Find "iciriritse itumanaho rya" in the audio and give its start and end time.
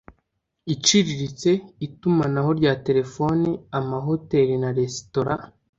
0.73-2.73